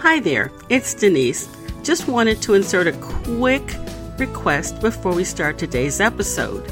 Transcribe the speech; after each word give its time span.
Hi 0.00 0.18
there, 0.18 0.50
it's 0.70 0.94
Denise. 0.94 1.46
Just 1.82 2.08
wanted 2.08 2.40
to 2.40 2.54
insert 2.54 2.86
a 2.86 2.92
quick 2.92 3.76
request 4.16 4.80
before 4.80 5.12
we 5.14 5.24
start 5.24 5.58
today's 5.58 6.00
episode. 6.00 6.64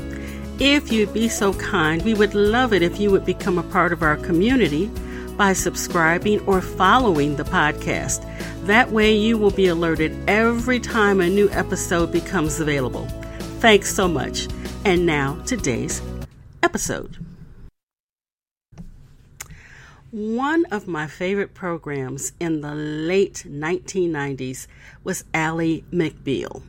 If 0.58 0.90
you'd 0.90 1.12
be 1.12 1.28
so 1.28 1.52
kind, 1.52 2.00
we 2.06 2.14
would 2.14 2.34
love 2.34 2.72
it 2.72 2.80
if 2.80 2.98
you 2.98 3.10
would 3.10 3.26
become 3.26 3.58
a 3.58 3.62
part 3.64 3.92
of 3.92 4.02
our 4.02 4.16
community 4.16 4.86
by 5.36 5.52
subscribing 5.52 6.40
or 6.46 6.62
following 6.62 7.36
the 7.36 7.44
podcast. 7.44 8.24
That 8.64 8.92
way, 8.92 9.14
you 9.14 9.36
will 9.36 9.50
be 9.50 9.68
alerted 9.68 10.16
every 10.26 10.80
time 10.80 11.20
a 11.20 11.28
new 11.28 11.50
episode 11.50 12.10
becomes 12.10 12.60
available. 12.60 13.06
Thanks 13.60 13.94
so 13.94 14.08
much. 14.08 14.48
And 14.86 15.04
now, 15.04 15.38
today's 15.44 16.00
episode. 16.62 17.27
One 20.10 20.64
of 20.70 20.88
my 20.88 21.06
favorite 21.06 21.52
programs 21.52 22.32
in 22.40 22.62
the 22.62 22.74
late 22.74 23.44
1990s 23.46 24.66
was 25.04 25.26
Ally 25.34 25.80
McBeal. 25.92 26.62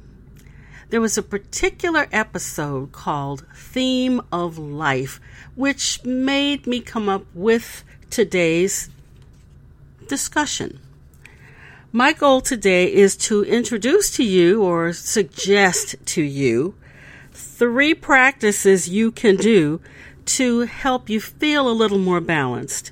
There 0.89 0.99
was 0.99 1.17
a 1.17 1.23
particular 1.23 2.07
episode 2.11 2.91
called 2.91 3.45
Theme 3.55 4.19
of 4.29 4.57
Life, 4.57 5.21
which 5.55 6.03
made 6.03 6.67
me 6.67 6.81
come 6.81 7.07
up 7.07 7.23
with 7.33 7.85
today's 8.09 8.89
discussion. 10.09 10.81
My 11.93 12.11
goal 12.11 12.41
today 12.41 12.93
is 12.93 13.15
to 13.27 13.45
introduce 13.45 14.11
to 14.17 14.23
you 14.25 14.63
or 14.63 14.91
suggest 14.91 15.95
to 16.07 16.21
you 16.21 16.75
three 17.31 17.93
practices 17.93 18.89
you 18.89 19.13
can 19.13 19.37
do 19.37 19.79
to 20.25 20.61
help 20.63 21.09
you 21.09 21.21
feel 21.21 21.69
a 21.69 21.71
little 21.71 21.99
more 21.99 22.19
balanced. 22.19 22.91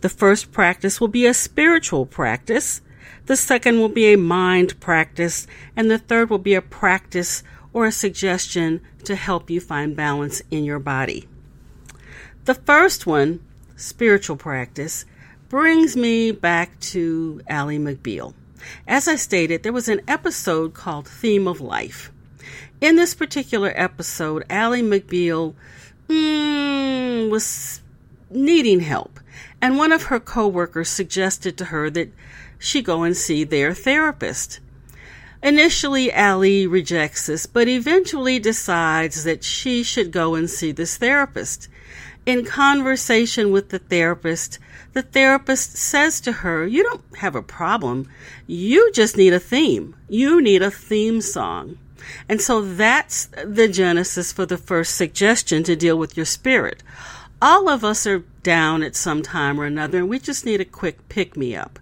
The 0.00 0.08
first 0.08 0.52
practice 0.52 1.00
will 1.00 1.08
be 1.08 1.26
a 1.26 1.34
spiritual 1.34 2.06
practice. 2.06 2.80
The 3.26 3.36
second 3.36 3.78
will 3.78 3.88
be 3.88 4.12
a 4.12 4.18
mind 4.18 4.80
practice. 4.80 5.46
And 5.76 5.90
the 5.90 5.98
third 5.98 6.30
will 6.30 6.38
be 6.38 6.54
a 6.54 6.62
practice 6.62 7.42
or 7.72 7.86
a 7.86 7.92
suggestion 7.92 8.80
to 9.04 9.14
help 9.14 9.50
you 9.50 9.60
find 9.60 9.96
balance 9.96 10.42
in 10.50 10.64
your 10.64 10.78
body. 10.78 11.28
The 12.44 12.54
first 12.54 13.06
one 13.06 13.40
spiritual 13.76 14.36
practice 14.36 15.04
brings 15.48 15.96
me 15.96 16.32
back 16.32 16.78
to 16.80 17.40
Ally 17.48 17.76
McBeal. 17.76 18.34
As 18.86 19.08
I 19.08 19.16
stated, 19.16 19.62
there 19.62 19.72
was 19.72 19.88
an 19.88 20.00
episode 20.08 20.74
called 20.74 21.06
Theme 21.06 21.46
of 21.46 21.60
Life. 21.60 22.10
In 22.80 22.96
this 22.96 23.14
particular 23.14 23.72
episode, 23.74 24.44
Ally 24.48 24.80
McBeal 24.80 25.54
mm, 26.08 27.30
was 27.30 27.82
needing 28.30 28.80
help, 28.80 29.19
and 29.60 29.76
one 29.76 29.92
of 29.92 30.04
her 30.04 30.20
coworkers 30.20 30.88
suggested 30.88 31.56
to 31.58 31.66
her 31.66 31.90
that 31.90 32.12
she 32.58 32.82
go 32.82 33.02
and 33.02 33.16
see 33.16 33.44
their 33.44 33.74
therapist. 33.74 34.60
Initially, 35.42 36.12
Ally 36.12 36.64
rejects 36.64 37.26
this, 37.26 37.46
but 37.46 37.66
eventually 37.66 38.38
decides 38.38 39.24
that 39.24 39.42
she 39.42 39.82
should 39.82 40.12
go 40.12 40.34
and 40.34 40.50
see 40.50 40.70
this 40.70 40.98
therapist. 40.98 41.68
In 42.26 42.44
conversation 42.44 43.50
with 43.50 43.70
the 43.70 43.78
therapist, 43.78 44.58
the 44.92 45.02
therapist 45.02 45.76
says 45.76 46.20
to 46.20 46.32
her, 46.32 46.66
You 46.66 46.82
don't 46.82 47.02
have 47.18 47.34
a 47.34 47.42
problem. 47.42 48.08
You 48.46 48.92
just 48.92 49.16
need 49.16 49.32
a 49.32 49.40
theme. 49.40 49.96
You 50.08 50.42
need 50.42 50.62
a 50.62 50.70
theme 50.70 51.22
song. 51.22 51.78
And 52.28 52.40
so 52.40 52.60
that's 52.60 53.28
the 53.44 53.68
genesis 53.68 54.32
for 54.32 54.44
the 54.44 54.58
first 54.58 54.94
suggestion 54.94 55.62
to 55.64 55.76
deal 55.76 55.96
with 55.96 56.16
your 56.16 56.26
spirit. 56.26 56.82
All 57.40 57.68
of 57.68 57.84
us 57.84 58.06
are 58.06 58.24
down 58.42 58.82
at 58.82 58.96
some 58.96 59.22
time 59.22 59.60
or 59.60 59.64
another, 59.64 59.98
and 59.98 60.08
we 60.08 60.18
just 60.18 60.44
need 60.44 60.60
a 60.60 60.64
quick 60.64 61.08
pick 61.08 61.36
me 61.36 61.54
up. 61.54 61.78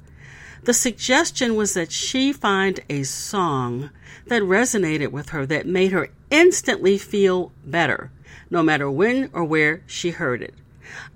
The 0.64 0.74
suggestion 0.74 1.54
was 1.54 1.74
that 1.74 1.92
she 1.92 2.32
find 2.32 2.80
a 2.90 3.04
song 3.04 3.90
that 4.26 4.42
resonated 4.42 5.12
with 5.12 5.30
her, 5.30 5.46
that 5.46 5.66
made 5.66 5.92
her 5.92 6.08
instantly 6.30 6.98
feel 6.98 7.52
better 7.64 8.10
no 8.50 8.62
matter 8.62 8.90
when 8.90 9.30
or 9.32 9.44
where 9.44 9.82
she 9.86 10.10
heard 10.10 10.42
it. 10.42 10.54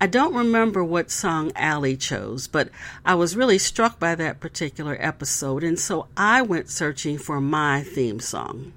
I 0.00 0.06
don't 0.06 0.34
remember 0.34 0.84
what 0.84 1.10
song 1.10 1.50
Ally 1.56 1.94
chose, 1.94 2.46
but 2.46 2.68
I 3.04 3.14
was 3.14 3.36
really 3.36 3.58
struck 3.58 3.98
by 3.98 4.14
that 4.14 4.40
particular 4.40 4.96
episode, 5.00 5.64
and 5.64 5.78
so 5.78 6.08
I 6.16 6.42
went 6.42 6.68
searching 6.68 7.18
for 7.18 7.40
my 7.40 7.82
theme 7.82 8.20
song. 8.20 8.72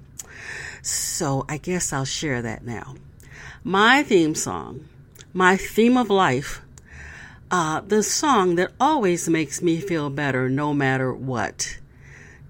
So 0.82 1.44
I 1.48 1.58
guess 1.58 1.92
I'll 1.92 2.04
share 2.04 2.40
that 2.42 2.64
now. 2.64 2.94
My 3.62 4.02
theme 4.02 4.34
song, 4.34 4.88
my 5.36 5.54
theme 5.54 5.98
of 5.98 6.08
life, 6.08 6.62
uh, 7.50 7.82
the 7.82 8.02
song 8.02 8.54
that 8.54 8.72
always 8.80 9.28
makes 9.28 9.60
me 9.60 9.78
feel 9.78 10.08
better 10.08 10.48
no 10.48 10.72
matter 10.72 11.12
what, 11.12 11.78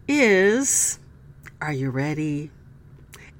is 0.06 1.00
Are 1.60 1.72
You 1.72 1.90
Ready? 1.90 2.52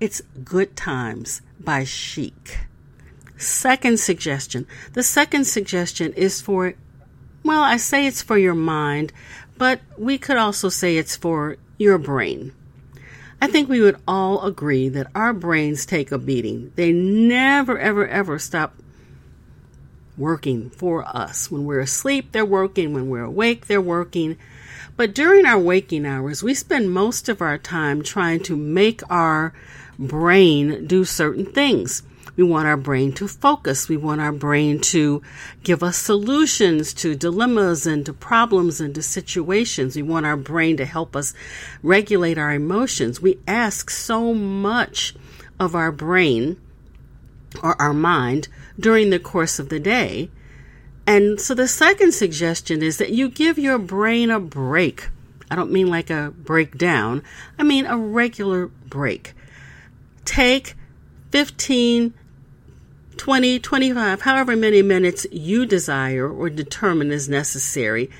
It's 0.01 0.21
Good 0.45 0.75
Times 0.75 1.43
by 1.61 1.85
Chic. 1.85 2.67
Second 3.37 4.01
suggestion. 4.01 4.67
The 4.95 5.05
second 5.05 5.45
suggestion 5.45 6.13
is 6.15 6.41
for, 6.41 6.75
well, 7.45 7.63
I 7.63 7.77
say 7.77 8.05
it's 8.05 8.23
for 8.23 8.37
your 8.37 8.55
mind, 8.55 9.13
but 9.57 9.81
we 9.97 10.19
could 10.19 10.39
also 10.39 10.69
say 10.69 10.97
it's 10.97 11.15
for 11.15 11.57
your 11.79 11.99
brain. 11.99 12.51
I 13.41 13.47
think 13.47 13.69
we 13.69 13.81
would 13.81 14.01
all 14.09 14.45
agree 14.45 14.89
that 14.89 15.07
our 15.15 15.33
brains 15.33 15.87
take 15.87 16.11
a 16.11 16.19
beating. 16.19 16.73
They 16.75 16.91
never, 16.91 17.79
ever, 17.79 18.09
ever 18.09 18.41
stop 18.41 18.75
working 20.19 20.71
for 20.71 21.05
us. 21.05 21.51
When 21.51 21.65
we're 21.65 21.81
asleep, 21.81 22.33
they're 22.33 22.45
working. 22.45 22.93
When 22.93 23.09
we're 23.09 23.25
awake, 23.25 23.67
they're 23.67 23.81
working. 23.81 24.37
But 24.97 25.15
during 25.15 25.45
our 25.45 25.59
waking 25.59 26.07
hours, 26.07 26.43
we 26.43 26.55
spend 26.55 26.91
most 26.91 27.29
of 27.29 27.43
our 27.43 27.59
time 27.59 28.03
trying 28.03 28.43
to 28.45 28.57
make 28.57 29.03
our 29.11 29.53
brain 29.99 30.87
do 30.87 31.05
certain 31.05 31.47
things. 31.47 32.03
We 32.37 32.45
want 32.45 32.67
our 32.67 32.77
brain 32.77 33.13
to 33.15 33.29
focus. 33.29 33.89
We 33.89 33.97
want 33.97 34.21
our 34.21 34.33
brain 34.33 34.81
to 34.81 35.23
give 35.63 35.83
us 35.83 35.97
solutions 35.97 36.93
to 36.95 37.15
dilemmas 37.15 37.87
and 37.87 38.05
to 38.05 38.13
problems 38.13 38.81
and 38.81 38.95
to 38.95 39.03
situations. 39.03 39.97
We 39.97 40.03
want 40.03 40.27
our 40.27 40.37
brain 40.37 40.77
to 40.77 40.85
help 40.85 41.17
us 41.17 41.33
regulate 41.83 42.37
our 42.37 42.53
emotions. 42.53 43.23
We 43.23 43.39
ask 43.47 43.89
so 43.89 44.35
much 44.35 45.15
of 45.59 45.75
our 45.75 45.91
brain 45.91 46.61
or 47.63 47.81
our 47.81 47.95
mind 47.95 48.49
during 48.79 49.11
the 49.11 49.19
course 49.19 49.59
of 49.59 49.69
the 49.69 49.81
day. 49.81 50.31
And 51.07 51.41
so 51.41 51.55
the 51.55 51.69
second 51.69 52.13
suggestion 52.13 52.83
is 52.83 52.99
that 52.99 53.11
you 53.11 53.29
give 53.29 53.59
your 53.59 53.79
brain 53.79 54.31
a 54.31 54.41
break. 54.41 55.09
I 55.51 55.55
don't 55.55 55.71
mean 55.71 55.89
like 55.89 56.11
a 56.11 56.33
breakdown. 56.37 57.23
I 57.59 57.63
mean 57.63 57.87
a 57.87 57.97
regular 57.97 58.67
break. 58.67 59.35
Take 60.25 60.75
15, 61.31 62.13
20, 63.17 63.59
25, 63.61 64.21
however 64.23 64.57
many 64.57 64.83
minutes 64.83 65.27
you 65.31 65.65
desire 65.65 66.29
or 66.29 66.51
determine 66.51 67.13
is 67.13 67.29
necessary, 67.29 68.11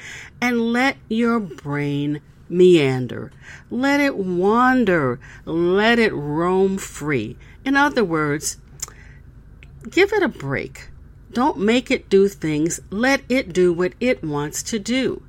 and 0.41 0.73
let 0.73 0.97
your 1.09 1.41
brain 1.41 2.21
meander. 2.49 3.33
Let 3.71 4.01
it 4.01 4.17
wander. 4.17 5.19
Let 5.45 5.99
it 5.99 6.15
roam 6.15 6.79
free. 6.79 7.37
In 7.65 7.77
other 7.77 8.05
words, 8.05 8.59
give 9.91 10.13
it 10.13 10.23
a 10.23 10.29
break. 10.29 10.89
Don't 11.33 11.59
make 11.59 11.91
it 11.91 12.09
do 12.09 12.29
things. 12.29 12.81
Let 12.91 13.23
it 13.29 13.53
do 13.53 13.73
what 13.73 13.93
it 14.01 14.25
wants 14.25 14.63
to 14.65 14.79
do. 14.79 15.23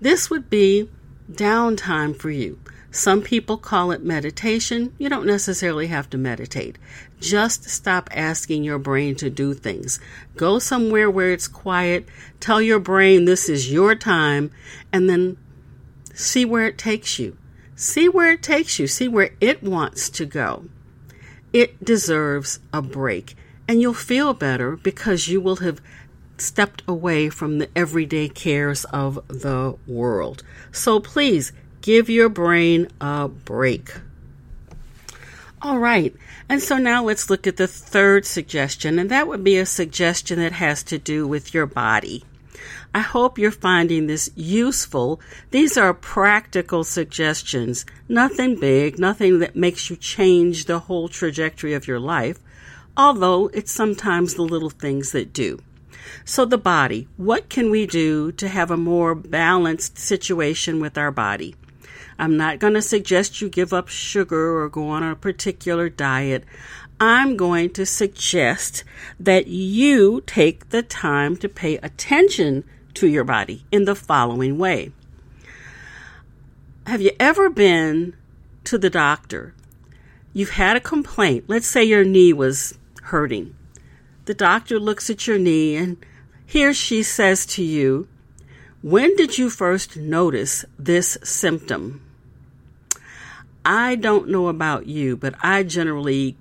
This 0.00 0.28
would 0.30 0.50
be 0.50 0.90
downtime 1.30 2.16
for 2.16 2.30
you. 2.30 2.58
Some 2.90 3.22
people 3.22 3.56
call 3.56 3.90
it 3.90 4.04
meditation. 4.04 4.94
You 4.98 5.08
don't 5.08 5.26
necessarily 5.26 5.88
have 5.88 6.08
to 6.10 6.18
meditate. 6.18 6.78
Just 7.20 7.68
stop 7.68 8.08
asking 8.12 8.62
your 8.62 8.78
brain 8.78 9.16
to 9.16 9.30
do 9.30 9.52
things. 9.52 9.98
Go 10.36 10.58
somewhere 10.60 11.10
where 11.10 11.32
it's 11.32 11.48
quiet. 11.48 12.06
Tell 12.38 12.62
your 12.62 12.78
brain 12.78 13.24
this 13.24 13.48
is 13.48 13.72
your 13.72 13.96
time 13.96 14.52
and 14.92 15.10
then 15.10 15.36
see 16.14 16.44
where 16.44 16.66
it 16.66 16.78
takes 16.78 17.18
you. 17.18 17.36
See 17.74 18.08
where 18.08 18.30
it 18.30 18.42
takes 18.42 18.78
you. 18.78 18.86
See 18.86 19.08
where 19.08 19.30
it 19.40 19.62
wants 19.62 20.08
to 20.10 20.24
go. 20.24 20.66
It 21.52 21.84
deserves 21.84 22.60
a 22.72 22.80
break 22.80 23.34
and 23.68 23.80
you'll 23.80 23.94
feel 23.94 24.34
better 24.34 24.76
because 24.76 25.28
you 25.28 25.40
will 25.40 25.56
have 25.56 25.80
stepped 26.36 26.82
away 26.88 27.30
from 27.30 27.58
the 27.58 27.68
everyday 27.76 28.28
cares 28.28 28.84
of 28.86 29.20
the 29.28 29.76
world. 29.86 30.42
So 30.72 31.00
please 31.00 31.52
Give 31.84 32.08
your 32.08 32.30
brain 32.30 32.88
a 32.98 33.28
break. 33.28 33.92
All 35.60 35.78
right. 35.78 36.16
And 36.48 36.62
so 36.62 36.78
now 36.78 37.04
let's 37.04 37.28
look 37.28 37.46
at 37.46 37.58
the 37.58 37.66
third 37.66 38.24
suggestion, 38.24 38.98
and 38.98 39.10
that 39.10 39.28
would 39.28 39.44
be 39.44 39.58
a 39.58 39.66
suggestion 39.66 40.38
that 40.38 40.52
has 40.52 40.82
to 40.84 40.96
do 40.96 41.28
with 41.28 41.52
your 41.52 41.66
body. 41.66 42.24
I 42.94 43.00
hope 43.00 43.38
you're 43.38 43.50
finding 43.50 44.06
this 44.06 44.30
useful. 44.34 45.20
These 45.50 45.76
are 45.76 45.92
practical 45.92 46.84
suggestions, 46.84 47.84
nothing 48.08 48.58
big, 48.58 48.98
nothing 48.98 49.40
that 49.40 49.54
makes 49.54 49.90
you 49.90 49.96
change 49.96 50.64
the 50.64 50.78
whole 50.78 51.10
trajectory 51.10 51.74
of 51.74 51.86
your 51.86 52.00
life, 52.00 52.38
although 52.96 53.48
it's 53.48 53.72
sometimes 53.72 54.34
the 54.34 54.42
little 54.42 54.70
things 54.70 55.12
that 55.12 55.32
do. 55.32 55.60
So, 56.24 56.44
the 56.44 56.58
body, 56.58 57.08
what 57.16 57.48
can 57.48 57.70
we 57.70 57.86
do 57.86 58.32
to 58.32 58.48
have 58.48 58.70
a 58.70 58.76
more 58.76 59.14
balanced 59.14 59.98
situation 59.98 60.80
with 60.80 60.96
our 60.96 61.10
body? 61.10 61.54
I'm 62.18 62.36
not 62.36 62.58
going 62.58 62.74
to 62.74 62.82
suggest 62.82 63.40
you 63.40 63.48
give 63.48 63.72
up 63.72 63.88
sugar 63.88 64.60
or 64.60 64.68
go 64.68 64.88
on 64.88 65.02
a 65.02 65.16
particular 65.16 65.88
diet. 65.88 66.44
I'm 67.00 67.36
going 67.36 67.70
to 67.70 67.84
suggest 67.84 68.84
that 69.18 69.48
you 69.48 70.22
take 70.26 70.70
the 70.70 70.82
time 70.82 71.36
to 71.38 71.48
pay 71.48 71.76
attention 71.78 72.64
to 72.94 73.08
your 73.08 73.24
body 73.24 73.64
in 73.72 73.84
the 73.84 73.96
following 73.96 74.58
way. 74.58 74.92
Have 76.86 77.00
you 77.00 77.10
ever 77.18 77.50
been 77.50 78.14
to 78.64 78.78
the 78.78 78.90
doctor? 78.90 79.54
You've 80.32 80.50
had 80.50 80.76
a 80.76 80.80
complaint. 80.80 81.44
Let's 81.48 81.66
say 81.66 81.82
your 81.82 82.04
knee 82.04 82.32
was 82.32 82.78
hurting. 83.04 83.54
The 84.24 84.34
doctor 84.34 84.78
looks 84.78 85.10
at 85.10 85.26
your 85.26 85.38
knee 85.38 85.76
and 85.76 85.96
here 86.46 86.74
she 86.74 87.02
says 87.02 87.46
to 87.46 87.62
you, 87.62 88.08
When 88.82 89.16
did 89.16 89.38
you 89.38 89.50
first 89.50 89.96
notice 89.96 90.64
this 90.78 91.18
symptom? 91.22 92.00
I 93.64 93.94
don't 93.94 94.28
know 94.28 94.48
about 94.48 94.86
you, 94.86 95.16
but 95.16 95.34
I 95.42 95.62
generally, 95.62 96.36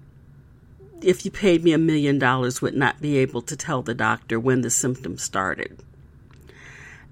if 1.01 1.23
you 1.23 1.31
paid 1.31 1.63
me 1.63 1.71
a 1.71 1.77
million 1.77 2.19
dollars, 2.19 2.61
would 2.61 2.75
not 2.75 3.01
be 3.01 3.17
able 3.17 3.41
to 3.43 3.55
tell 3.55 3.81
the 3.81 3.93
doctor 3.93 4.39
when 4.39 4.61
the 4.61 4.69
symptoms 4.69 5.23
started. 5.23 5.79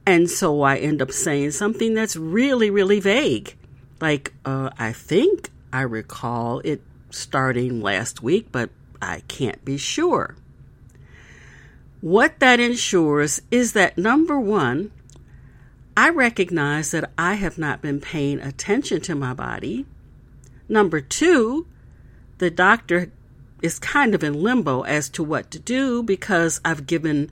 And 0.06 0.30
so 0.30 0.62
I 0.64 0.78
end 0.78 1.02
up 1.02 1.12
saying 1.12 1.52
something 1.52 1.94
that's 1.94 2.18
really, 2.18 2.70
really 2.70 3.00
vague. 3.00 3.56
Like, 4.02 4.34
uh, 4.44 4.72
I 4.78 4.92
think 4.92 5.50
I 5.72 5.82
recall 5.82 6.60
it 6.60 6.82
starting 7.12 7.82
last 7.82 8.22
week, 8.22 8.48
but 8.52 8.70
I 9.02 9.22
can't 9.28 9.64
be 9.66 9.78
sure. 9.78 10.36
What 12.02 12.40
that 12.40 12.60
ensures 12.60 13.42
is 13.52 13.74
that 13.74 13.98
number 13.98 14.40
one, 14.40 14.92
I 15.96 16.10
recognize 16.10 16.92
that 16.92 17.12
I 17.18 17.36
have 17.36 17.58
not 17.58 17.82
been 17.82 18.00
paying 18.00 18.40
attention 18.40 19.02
to 19.02 19.16
my 19.16 19.34
body. 19.34 19.86
Number 20.68 21.02
two, 21.02 21.68
the 22.38 22.50
doctor 22.50 23.12
is 23.62 23.78
kind 23.78 24.16
of 24.16 24.24
in 24.24 24.42
limbo 24.42 24.82
as 24.82 25.10
to 25.10 25.24
what 25.24 25.52
to 25.52 25.60
do 25.60 26.02
because 26.02 26.60
I've 26.66 26.88
given 26.88 27.30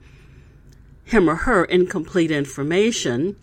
him 1.04 1.28
or 1.28 1.34
her 1.34 1.64
incomplete 1.64 2.30
information. 2.30 3.36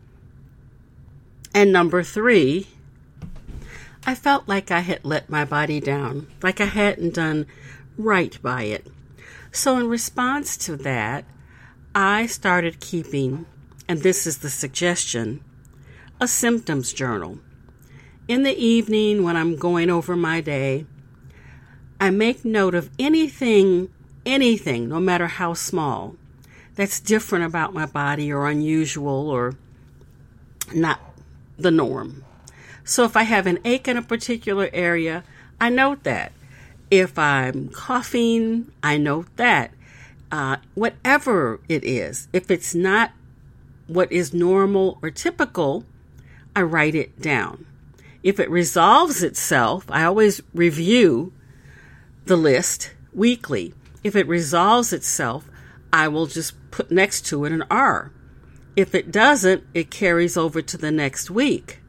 And 1.54 1.74
number 1.74 2.04
three, 2.04 2.68
I 4.06 4.16
felt 4.16 4.48
like 4.48 4.72
I 4.72 4.80
had 4.80 5.04
let 5.04 5.30
my 5.30 5.44
body 5.44 5.82
down, 5.82 6.28
like 6.42 6.62
I 6.62 6.66
hadn't 6.66 7.16
done 7.16 7.46
right 7.98 8.38
by 8.42 8.64
it. 8.64 8.88
So, 9.52 9.78
in 9.78 9.88
response 9.88 10.58
to 10.58 10.76
that, 10.78 11.26
I 11.96 12.28
started 12.28 12.80
keeping, 12.80 13.46
and 13.88 14.02
this 14.02 14.28
is 14.28 14.40
the 14.40 14.50
suggestion, 14.50 15.44
a 16.20 16.28
symptoms 16.28 16.94
journal. 16.94 17.40
In 18.28 18.44
the 18.44 18.56
evening, 18.56 19.24
when 19.24 19.36
I'm 19.36 19.56
going 19.56 19.90
over 19.90 20.16
my 20.16 20.42
day, 20.42 20.86
I 22.00 22.12
make 22.12 22.46
note 22.46 22.76
of 22.76 22.90
anything, 23.00 23.90
anything, 24.26 24.90
no 24.90 25.00
matter 25.00 25.28
how 25.28 25.54
small, 25.54 26.16
that's 26.76 27.00
different 27.00 27.46
about 27.46 27.74
my 27.74 27.88
body 27.88 28.32
or 28.32 28.48
unusual 28.48 29.30
or 29.30 29.56
not 30.74 31.00
the 31.58 31.72
norm. 31.72 32.24
So 32.84 33.04
if 33.04 33.18
I 33.18 33.24
have 33.24 33.48
an 33.48 33.60
ache 33.66 33.88
in 33.88 33.98
a 33.98 34.02
particular 34.02 34.70
area, 34.72 35.24
I 35.60 35.70
note 35.70 36.04
that. 36.04 36.32
If 36.90 37.20
I'm 37.20 37.70
coughing, 37.70 38.72
I 38.82 38.98
note 38.98 39.28
that. 39.36 39.72
Uh, 40.32 40.58
whatever 40.74 41.60
it 41.70 41.84
is, 41.84 42.28
if 42.34 42.52
it's 42.52 42.76
not 42.76 43.12
what 43.88 44.12
is 44.12 44.34
normal 44.34 45.00
or 45.02 45.10
typical, 45.10 45.86
I 46.56 46.62
write 46.62 46.96
it 46.96 47.22
down. 47.22 47.66
If 48.24 48.40
it 48.40 48.50
resolves 48.50 49.24
itself, 49.24 49.86
I 49.90 50.04
always 50.04 50.42
review 50.54 51.34
the 52.26 52.36
list 52.36 52.92
weekly. 53.14 53.74
If 54.04 54.16
it 54.16 54.28
resolves 54.28 54.92
itself, 54.92 55.50
I 55.94 56.08
will 56.08 56.26
just 56.26 56.56
put 56.72 56.92
next 56.92 57.26
to 57.28 57.46
it 57.46 57.52
an 57.52 57.64
R. 57.70 58.12
If 58.76 58.94
it 58.94 59.12
doesn't, 59.12 59.64
it 59.74 59.90
carries 59.90 60.36
over 60.38 60.62
to 60.62 60.78
the 60.78 60.92
next 60.92 61.32
week. 61.32 61.80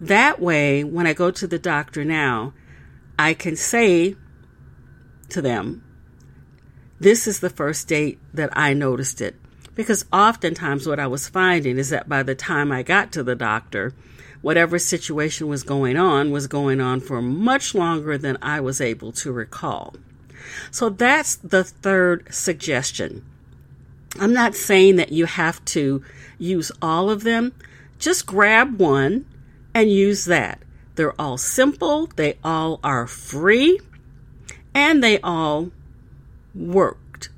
That 0.00 0.40
way, 0.40 0.82
when 0.84 1.06
I 1.06 1.12
go 1.12 1.30
to 1.30 1.46
the 1.46 1.58
doctor 1.58 2.04
now, 2.04 2.54
I 3.22 3.34
can 3.34 3.54
say 3.54 4.16
to 5.28 5.40
them, 5.40 5.84
This 6.98 7.28
is 7.28 7.38
the 7.38 7.50
first 7.50 7.86
date 7.86 8.18
that 8.34 8.50
I 8.52 8.74
noticed 8.74 9.20
it. 9.20 9.36
Because 9.76 10.04
oftentimes, 10.12 10.88
what 10.88 10.98
I 10.98 11.06
was 11.06 11.28
finding 11.28 11.78
is 11.78 11.90
that 11.90 12.08
by 12.08 12.24
the 12.24 12.34
time 12.34 12.72
I 12.72 12.82
got 12.82 13.12
to 13.12 13.22
the 13.22 13.36
doctor, 13.36 13.94
whatever 14.40 14.76
situation 14.76 15.46
was 15.46 15.62
going 15.62 15.96
on 15.96 16.32
was 16.32 16.48
going 16.48 16.80
on 16.80 17.00
for 17.00 17.22
much 17.22 17.76
longer 17.76 18.18
than 18.18 18.38
I 18.42 18.58
was 18.58 18.80
able 18.80 19.12
to 19.12 19.30
recall. 19.30 19.94
So 20.72 20.90
that's 20.90 21.36
the 21.36 21.62
third 21.62 22.26
suggestion. 22.34 23.24
I'm 24.18 24.32
not 24.32 24.56
saying 24.56 24.96
that 24.96 25.12
you 25.12 25.26
have 25.26 25.64
to 25.66 26.02
use 26.38 26.72
all 26.82 27.08
of 27.08 27.22
them, 27.22 27.52
just 28.00 28.26
grab 28.26 28.80
one 28.80 29.26
and 29.72 29.90
use 29.90 30.24
that. 30.24 30.61
They're 30.94 31.20
all 31.20 31.38
simple, 31.38 32.06
they 32.16 32.38
all 32.44 32.80
are 32.84 33.06
free, 33.06 33.80
and 34.74 35.02
they 35.02 35.20
all 35.20 35.70
worked 36.54 37.30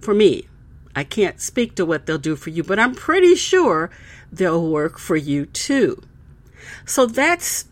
for 0.00 0.14
me. 0.14 0.48
I 0.94 1.04
can't 1.04 1.40
speak 1.40 1.74
to 1.76 1.86
what 1.86 2.06
they'll 2.06 2.18
do 2.18 2.36
for 2.36 2.50
you, 2.50 2.62
but 2.62 2.78
I'm 2.78 2.94
pretty 2.94 3.34
sure 3.34 3.90
they'll 4.30 4.66
work 4.66 4.98
for 4.98 5.16
you 5.16 5.46
too. 5.46 6.02
So 6.84 7.06
that's 7.06 7.66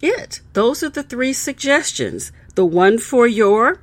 it. 0.00 0.40
Those 0.52 0.82
are 0.82 0.88
the 0.88 1.02
three 1.02 1.32
suggestions 1.32 2.32
the 2.54 2.64
one 2.64 2.98
for 2.98 3.26
your 3.26 3.80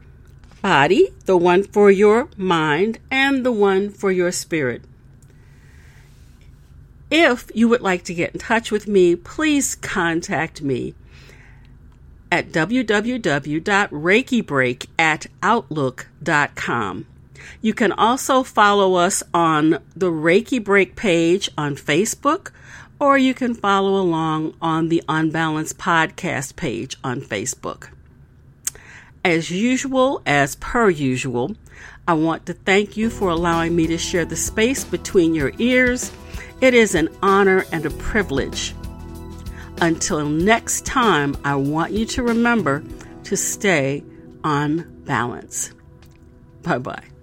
body, 0.61 1.13
the 1.25 1.37
one 1.37 1.63
for 1.63 1.89
your 1.89 2.29
mind, 2.35 2.99
and 3.09 3.45
the 3.45 3.51
one 3.51 3.89
for 3.89 4.11
your 4.11 4.31
spirit. 4.31 4.83
If 7.09 7.49
you 7.53 7.69
would 7.69 7.81
like 7.81 8.03
to 8.05 8.13
get 8.13 8.33
in 8.33 8.39
touch 8.39 8.71
with 8.71 8.87
me, 8.87 9.15
please 9.15 9.75
contact 9.75 10.61
me 10.61 10.93
at 12.31 12.49
www.reikibreak 12.49 14.85
at 14.99 15.27
outlook.com. 15.41 17.05
You 17.61 17.73
can 17.73 17.93
also 17.93 18.43
follow 18.43 18.95
us 18.95 19.23
on 19.33 19.79
the 19.95 20.11
Reiki 20.11 20.61
Break 20.63 20.95
page 20.95 21.49
on 21.57 21.75
Facebook, 21.75 22.51
or 22.99 23.17
you 23.17 23.33
can 23.33 23.53
follow 23.53 23.95
along 23.95 24.55
on 24.61 24.89
the 24.89 25.01
On 25.07 25.31
Balance 25.31 25.71
Podcast 25.71 26.57
page 26.57 26.97
on 27.03 27.21
Facebook. 27.21 27.89
As 29.23 29.51
usual, 29.51 30.21
as 30.25 30.55
per 30.55 30.89
usual, 30.89 31.55
I 32.07 32.13
want 32.13 32.45
to 32.45 32.53
thank 32.53 32.97
you 32.97 33.09
for 33.09 33.29
allowing 33.29 33.75
me 33.75 33.87
to 33.87 33.97
share 33.97 34.25
the 34.25 34.35
space 34.35 34.83
between 34.83 35.35
your 35.35 35.51
ears. 35.57 36.11
It 36.61 36.73
is 36.73 36.95
an 36.95 37.09
honor 37.21 37.65
and 37.71 37.85
a 37.85 37.91
privilege. 37.91 38.73
Until 39.79 40.27
next 40.27 40.85
time, 40.85 41.35
I 41.43 41.55
want 41.55 41.91
you 41.91 42.05
to 42.05 42.23
remember 42.23 42.83
to 43.25 43.37
stay 43.37 44.03
on 44.43 44.85
balance. 45.05 45.71
Bye 46.63 46.79
bye. 46.79 47.16